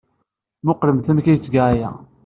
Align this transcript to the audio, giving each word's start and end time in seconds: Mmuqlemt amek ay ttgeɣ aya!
Mmuqlemt 0.61 1.09
amek 1.11 1.27
ay 1.27 1.37
ttgeɣ 1.39 1.65
aya! 1.71 1.89